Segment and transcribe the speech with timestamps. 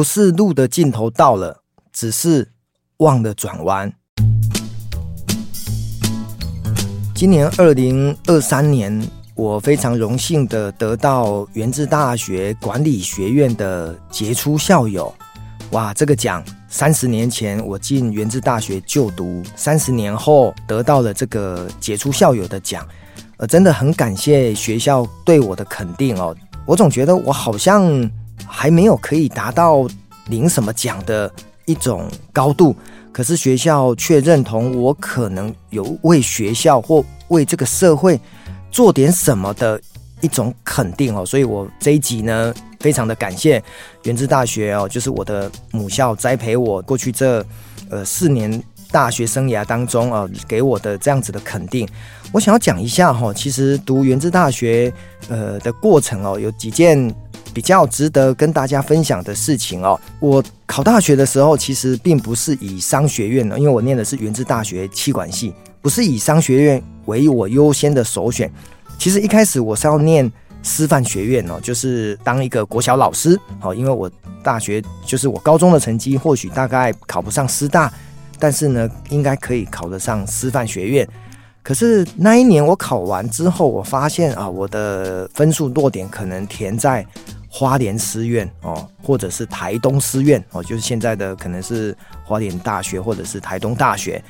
[0.00, 1.62] 不是路的尽头到了，
[1.92, 2.48] 只是
[3.00, 3.92] 忘了转弯。
[7.14, 8.98] 今年二零二三年，
[9.34, 15.14] 我非常荣幸的得到元智大学管理学院的杰出校友。
[15.72, 16.42] 哇，这个奖！
[16.70, 22.88] 三十年前我进元智大学就读，三十年后得到了这个杰出校友的奖，
[23.36, 26.34] 呃，真的很感谢学校对我的肯定哦。
[26.64, 28.10] 我总觉得我好像
[28.60, 29.88] 还没有可以达到
[30.26, 31.32] 领什么奖的
[31.64, 32.76] 一种高度。
[33.10, 38.20] 可是学校却认同我可能有为学校或为这个社会
[38.70, 39.80] 做点什么的
[40.20, 43.62] 一种肯定哦，所以我这一集呢，非常的感谢
[44.02, 47.42] 元智大学哦，就是我的母校栽培我过去这
[47.88, 51.88] 呃四年大学生涯当中啊，给我的这样子的肯定。
[52.30, 54.92] 我想要讲一下哈，其实读元智大学
[55.30, 57.10] 呃的过程哦，有几件。
[57.52, 68.50] 比较值得跟大家分享的事情哦，我考大学的时候其实并不是以商学院呢，因为我念的是元智大学企管系，不是以商学院为我优先的首选。
[68.98, 70.30] 其实一开始我是要念
[70.62, 73.38] 师范学院哦，就是当一个国小老师。
[73.58, 74.10] 好，因为我
[74.42, 77.92] 大学就是我高中的成绩或许大概考不上师大，
[78.38, 81.08] 但是呢，应该可以考得上师范学院。
[81.62, 87.06] 可是那一年我考完之后，我发现啊，我的分数落点可能填在。
[87.52, 94.22] 花莲师院哦，或者是台东师院哦，就是现在的可能是花莲大学或者是台东大学。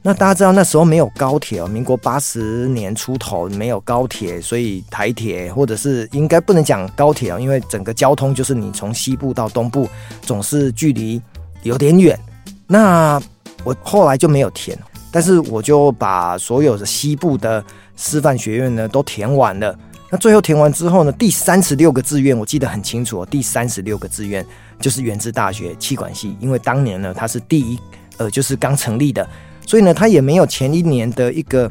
[0.00, 9.88] 那大家知道那时候没有高铁哦，民国八十年出头没有高铁，所以台铁或者是应该不能讲高铁哦，因为整个交通就是你从西部到东部
[10.22, 11.20] 总是距离
[11.62, 12.18] 有点远。
[12.66, 13.20] 那
[13.64, 14.78] 我后来就没有填，
[15.10, 17.62] 但是我就把所有的西部的
[17.96, 19.76] 师范学院呢都填完了。
[20.10, 24.46] 那最后填完之后呢，第三十六个志愿我记得很清楚哦，第三十六个志愿
[24.80, 27.78] 就是原子大学气管系，因为当年呢它是第一，
[28.18, 29.28] 呃，就是刚成立的，
[29.66, 31.70] 所以呢它也没有前一年的一个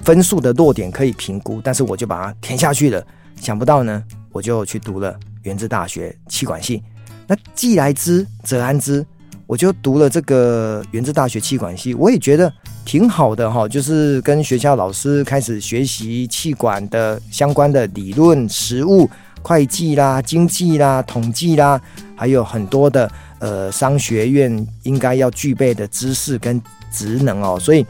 [0.00, 3.04] 分数的落点可以评估，但是我就把它填下去了。
[3.36, 6.82] 想不到呢，我就去读了原子大学气管系。
[7.26, 9.04] 那既来之则安之。
[9.46, 12.50] 我就读了这个原子大学气管系，我也觉得
[12.84, 19.08] 挺好的哈，就是跟学校老师开始学习气管的相关的理论、实务、
[19.42, 21.80] 会计啦、经济啦、统计啦，
[22.14, 26.60] 还有很多的呃商学院应该要具备的知识跟
[26.92, 27.84] 职能哦，所以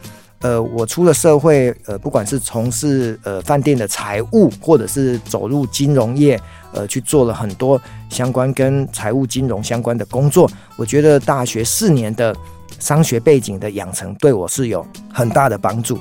[0.45, 6.39] 呃我出了社会，呃不管是从事呃饭店的财务，或者是走入金融业。
[6.77, 10.45] 呃，去做了很多相关跟财务金融相关的工作。
[10.75, 12.35] 我觉得大学四年的
[12.79, 15.97] 商学背景的养成对我是有很大的帮助。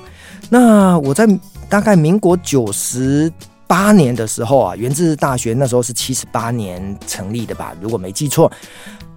[0.51, 1.29] 那我在
[1.69, 3.33] 大概民国九十
[3.69, 8.51] 八年的时候啊，元智大学那时候是七十八年成立的吧，如果没记错。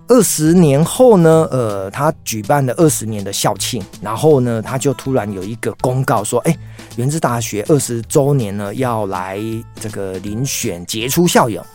[0.09, 6.57] 二十年后呢，呃，他举办了二十年的校庆，然后呢，他就突然有一个公告说，哎，
[6.95, 9.37] 元智大学二十周年呢，要来
[9.75, 11.65] 这个遴选杰出校友。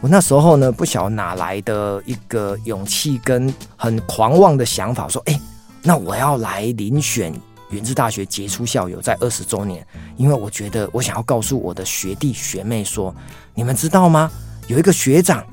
[0.00, 5.40] 我那时候呢，不晓得哪来的一个勇气跟很狂妄的想法，说，哎，
[5.82, 7.34] 那我要来遴选
[7.70, 9.84] 元智大学杰出校友，在二十周年，
[10.16, 13.12] 因为我觉得我想要告诉我的学弟学妹说，
[13.54, 14.30] 你们知道吗？
[14.68, 15.44] 有一个学长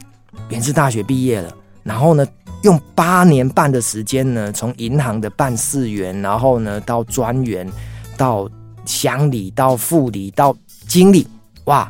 [0.50, 1.52] 元智大学毕业了。
[1.90, 2.24] 然后呢，
[2.62, 7.68] 用八年半的时间呢，从银行的办事员，然后呢到专员，
[8.16, 8.48] 到
[8.86, 10.56] 乡里，到副理，到
[10.88, 11.28] 经理，
[11.64, 11.90] 哇，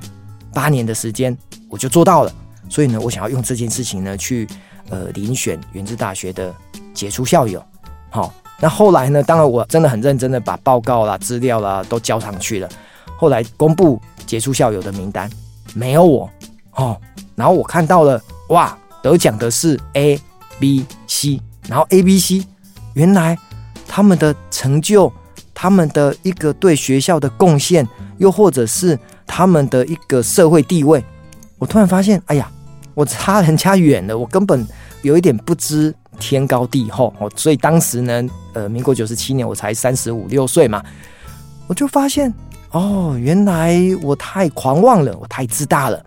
[0.53, 2.31] 八年的时间我就做到了。
[2.69, 4.47] 所以呢，我想要用这件事情呢，去
[4.89, 6.55] 呃遴选元智大学的
[6.93, 7.61] 杰出校友。
[8.09, 12.69] 好，那后来呢，当然我真的很认真的把报告啦、资料啦都交上去了。
[13.17, 15.29] 后来公布杰出校友的名单，
[15.73, 16.29] 没有我
[16.75, 16.97] 哦。
[17.35, 18.77] 然后我看到了，哇！
[19.01, 20.19] 得奖的是 A、
[20.59, 22.45] B、C，然后 A、B、C，
[22.93, 23.37] 原来
[23.87, 25.11] 他们的成就，
[25.53, 31.03] 他们的一个对学校的贡献，又或者是他们的一个社会地位，
[31.57, 32.49] 我突然发现，哎呀，
[32.93, 34.67] 我差人家远了，我根本
[35.01, 37.31] 有一点不知天高地厚哦。
[37.35, 40.83] 所以当时呢，呃，民国九十七年，我才三十五六岁嘛，
[41.67, 42.33] 我就发现，
[42.71, 46.03] 哦，原来我太狂妄了，我太自大了。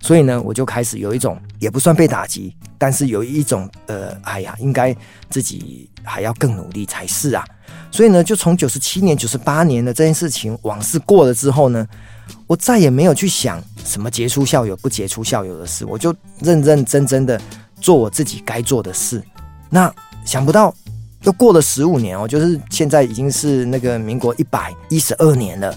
[0.00, 4.96] 所以呢，我就开始有一种也不算被打击，但是有一种呃，哎呀，应该
[5.28, 7.44] 自己还要更努力才是啊。
[7.90, 11.86] 所以呢，就从九十七年、九十八年的这件事情往事过了之后呢，
[12.46, 17.40] 我再也没有去想什么杰出校友不杰出校友的事，我就认认真真的
[17.80, 19.22] 做我自己该做的事。
[19.70, 19.92] 那
[20.24, 20.74] 想不到
[21.22, 25.76] 又过了十五年哦，就是现在已经是那个民国一百一十二年了。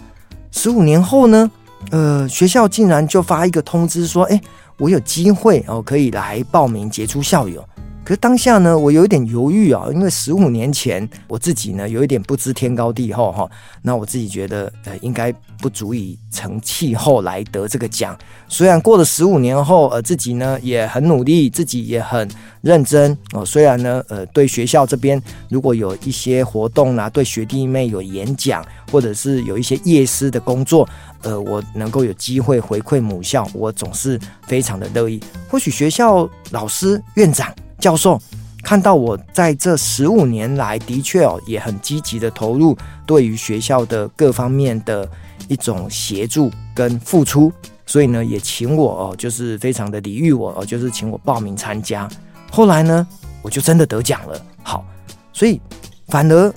[0.51, 1.50] 十五年后呢？
[1.89, 4.39] 呃，学校竟然就发一个通知说，哎，
[4.78, 7.68] 我有机会哦，可以来报名杰出校友。
[8.03, 13.50] 可是当下呢，我有一点犹豫啊，因为十五年前我自己呢有一点不知天高地厚哈，
[13.83, 18.18] 那我自己觉得呃应该不足以成气候来得这个奖。
[18.48, 22.27] 虽然过了十五年后，呃自己呢也很努力，自己也很
[22.62, 23.45] 认真哦。
[23.45, 30.89] 虽然呢呃对学校这边如果有一些活动啦，对学弟妹有演讲，或者是有一些夜师的工作，
[31.21, 35.21] 呃我能够有机会回馈母校，我总是非常的乐意。
[35.48, 37.53] 或许学校老师院长。
[37.81, 38.18] 教授
[38.63, 45.10] 看到我在这十五年来的确哦，也很积极的投入对于学校的各方面的
[45.50, 47.51] 一种协助跟付出，
[47.86, 52.07] 所以呢，也请我哦，就是非常的礼遇我哦，就是请我报名参加。
[52.50, 53.06] 后来呢，
[53.42, 54.39] 我就真的得奖了。
[54.63, 54.86] 好，
[55.34, 55.60] 所以
[56.07, 56.54] 反而。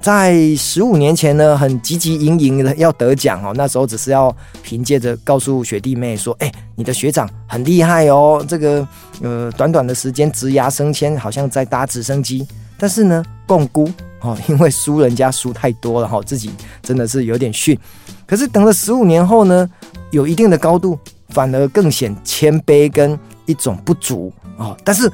[0.00, 3.52] 在十五年前呢，很积极营营的要得奖哦。
[3.56, 8.86] 那时候只是要凭借着告诉学弟妹说：“哎，你的学长很厉害哦。”这个
[9.20, 12.46] 呃，短短的时间职涯升迁，好像在搭直升机。
[12.78, 17.76] 但是呢，摃龟哦，因为输人家输太多了哈，自己真的是有点逊。
[18.24, 19.68] 可是等了十五年后呢，
[20.12, 20.96] 有一定的高度，
[21.30, 24.76] 反而更显谦卑跟一种不足哦。
[24.84, 25.10] 但是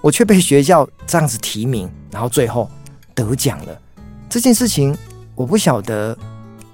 [0.00, 2.66] 我却被学校这样子提名，然后最后
[3.14, 3.78] 得奖了。
[4.32, 4.96] 这件事情
[5.34, 6.16] 我不晓得，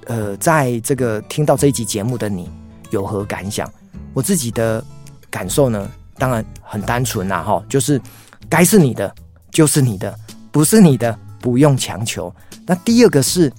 [0.07, 2.49] 呃，在这个听到这一集节目的你
[2.91, 3.69] 有何感想？
[4.15, 4.81] 我自己的
[5.29, 8.01] 感受呢，当然很单纯呐，哈，就是
[8.49, 9.13] 该是你的
[9.51, 10.17] 就是你的，
[10.53, 12.33] 不是你的不用强求。
[12.65, 13.53] 那第二个是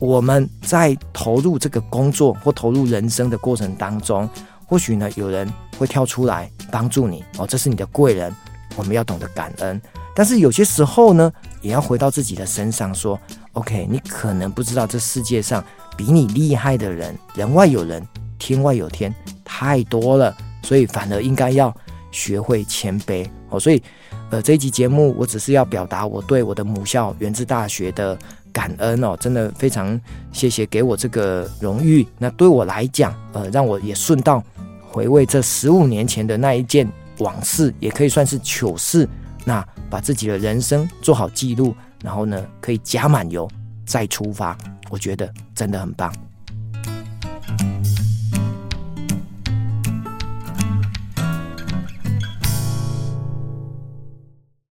[0.00, 4.28] 我们在投入这个工作或投入人生的过程当中，
[4.66, 5.48] 或许呢有人
[5.78, 8.34] 会跳出来帮助你哦，这是你的贵人，
[8.74, 9.80] 我们要懂得感恩。
[10.16, 13.18] 但是有些时候呢，也要回到自己的身上说
[13.52, 15.64] ，OK，你可能不知道这世界上
[15.96, 18.06] 比你厉害的人，人外有人，
[18.38, 19.14] 天外有天，
[19.44, 21.74] 太多了，所以反而应该要
[22.10, 23.58] 学会谦卑哦。
[23.58, 23.82] 所以，
[24.30, 28.18] 呃，这一集节目我只是要表达我对我的母校元智大学的
[28.52, 30.00] 感恩哦，真的非常
[30.32, 32.06] 谢谢给我这个荣誉。
[32.18, 34.42] 那对我来讲，呃，让我也顺道
[34.80, 39.08] 回味这十五年前的那一件往事，也可以算是糗事。
[39.44, 43.48] 那把自己的人生做好记录，然后呢，可以加满油
[43.84, 44.56] 再出发，
[44.90, 46.12] 我觉得真的很棒。